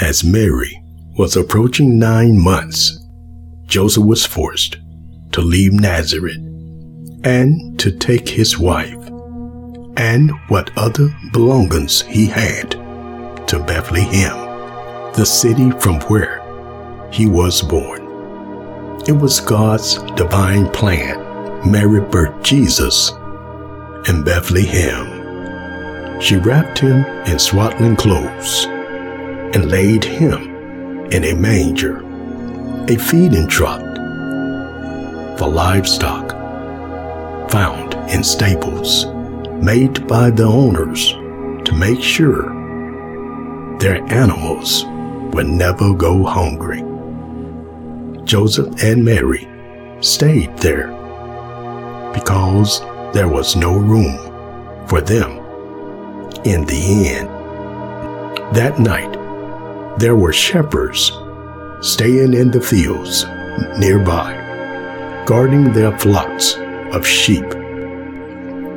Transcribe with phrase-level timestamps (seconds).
[0.00, 0.82] As Mary
[1.16, 2.98] was approaching nine months,
[3.66, 4.76] Joseph was forced
[5.30, 6.36] to leave Nazareth
[7.22, 8.98] and to take his wife
[9.96, 12.72] and what other belongings he had
[13.46, 16.42] to Bethlehem, the city from where
[17.12, 18.02] he was born.
[19.06, 21.20] It was God's divine plan.
[21.70, 23.12] Mary birthed Jesus
[24.08, 26.20] in Bethlehem.
[26.20, 28.66] She wrapped him in swaddling clothes
[29.54, 32.02] and laid him in a manger,
[32.88, 33.80] a feeding trough
[35.38, 36.30] for livestock
[37.50, 39.06] found in stables
[39.62, 41.12] made by the owners
[41.64, 42.50] to make sure
[43.78, 44.84] their animals
[45.34, 46.82] would never go hungry.
[48.24, 49.48] Joseph and Mary
[50.00, 50.88] stayed there
[52.12, 52.80] because
[53.12, 54.18] there was no room
[54.88, 55.30] for them
[56.44, 57.26] in the inn.
[58.52, 59.23] That night,
[59.98, 61.12] there were shepherds
[61.80, 63.24] staying in the fields
[63.78, 64.34] nearby,
[65.26, 66.56] guarding their flocks
[66.92, 67.44] of sheep.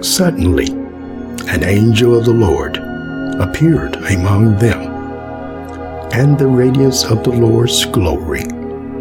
[0.02, 0.68] Suddenly,
[1.50, 2.78] an angel of the Lord
[3.42, 4.82] appeared among them,
[6.14, 8.44] and the radiance of the Lord's glory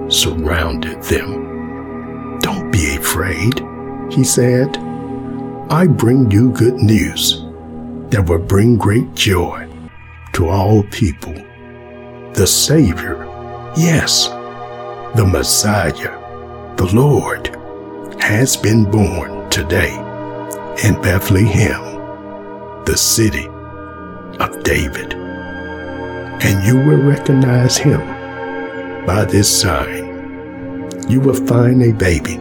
[0.09, 2.39] surrounded them.
[2.41, 3.61] Don't be afraid,
[4.11, 4.77] he said.
[5.69, 7.43] I bring you good news
[8.11, 9.69] that will bring great joy
[10.33, 11.35] to all people.
[12.37, 13.25] The Savior,
[13.79, 14.29] yes,
[15.17, 17.49] the Messiah, the Lord,
[18.21, 19.95] has been born today
[20.85, 21.81] in Bethlehem,
[22.85, 23.47] the city
[24.39, 25.15] of David.
[25.15, 28.01] And you will recognize him
[29.07, 30.91] by this sign.
[31.09, 32.37] You will find a baby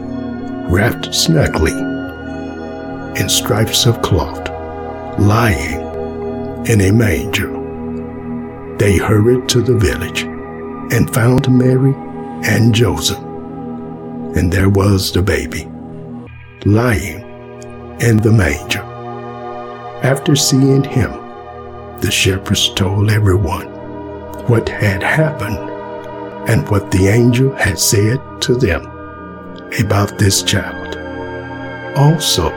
[0.68, 1.72] wrapped snugly
[3.18, 4.46] in stripes of cloth,
[5.18, 5.80] lying
[6.66, 7.65] in a manger.
[8.78, 10.22] They hurried to the village
[10.92, 11.94] and found Mary
[12.44, 15.66] and Joseph, and there was the baby
[16.66, 17.20] lying
[18.00, 18.82] in the manger.
[20.02, 21.10] After seeing him,
[22.00, 23.66] the shepherds told everyone
[24.46, 25.56] what had happened
[26.50, 28.84] and what the angel had said to them
[29.80, 30.96] about this child.
[31.96, 32.50] Also,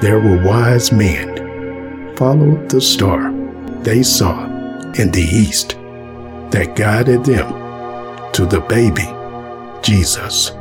[0.00, 3.32] there were wise men followed the star
[3.82, 4.47] they saw
[4.96, 5.70] in the east
[6.50, 7.52] that guided them
[8.32, 9.06] to the baby,
[9.82, 10.52] Jesus.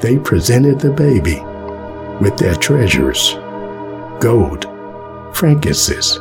[0.00, 1.40] They presented the baby
[2.20, 3.36] with their treasures
[4.20, 4.64] gold,
[5.34, 6.18] frankincense,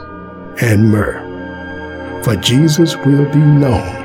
[0.61, 2.23] and myrrh.
[2.23, 3.95] For Jesus will be known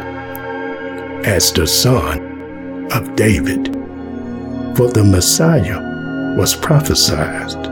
[1.25, 3.73] as the Son of David.
[4.77, 5.81] For the Messiah
[6.37, 7.67] was prophesied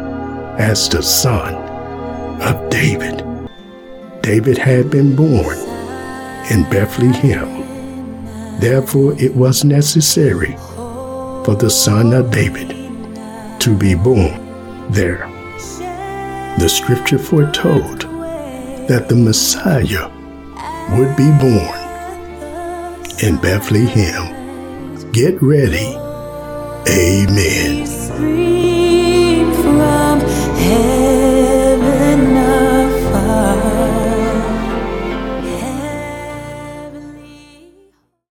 [0.61, 1.55] as the Son
[2.41, 3.32] of David.
[4.23, 5.59] David had been born
[6.51, 8.61] in Bethlehem.
[8.61, 10.57] Therefore, it was necessary
[11.45, 12.71] for the Son of David
[13.61, 14.41] to be born
[14.91, 15.29] there.
[16.59, 18.03] The scripture foretold
[18.89, 20.09] that the Messiah
[20.97, 21.79] would be born
[23.25, 25.11] in Bethlehem.
[25.13, 25.97] Get ready.
[26.89, 28.72] Amen.